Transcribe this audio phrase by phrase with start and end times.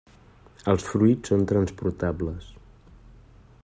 [0.73, 2.49] Els fruits són transportables.